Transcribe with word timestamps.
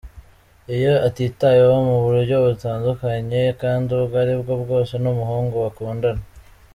Iyo 0.75 0.93
atitaweho 1.07 1.77
mu 1.89 1.97
buryo 2.05 2.35
butandukanye 2.45 3.41
kandi 3.61 3.87
ubwo 3.97 4.15
aribwo 4.23 4.53
bwose 4.63 4.93
n’umuhungu 5.03 5.55
bakundana. 5.65 6.23